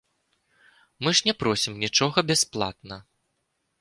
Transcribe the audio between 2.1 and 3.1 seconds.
бясплатна.